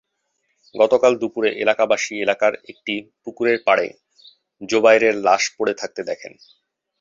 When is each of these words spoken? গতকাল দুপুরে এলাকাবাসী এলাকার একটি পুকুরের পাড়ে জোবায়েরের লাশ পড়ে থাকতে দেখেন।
গতকাল 0.75 1.13
দুপুরে 1.21 1.49
এলাকাবাসী 1.63 2.13
এলাকার 2.19 2.53
একটি 2.71 2.93
পুকুরের 3.23 3.57
পাড়ে 3.67 3.87
জোবায়েরের 4.61 5.15
লাশ 5.25 5.43
পড়ে 5.57 5.73
থাকতে 5.73 6.01
দেখেন। 6.03 6.33